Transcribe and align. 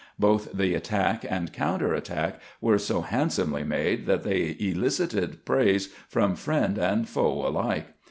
Both 0.17 0.51
the 0.53 0.73
attack 0.73 1.23
and 1.29 1.53
counter 1.53 1.93
attack 1.93 2.39
were 2.59 2.79
so 2.79 3.01
handsomely 3.01 3.63
made 3.63 4.07
that 4.07 4.23
they 4.23 4.55
elicited 4.59 5.45
praise 5.45 5.89
from 6.09 6.35
friend 6.35 6.79
and 6.79 7.07
foe 7.07 7.47
alike. 7.47 7.93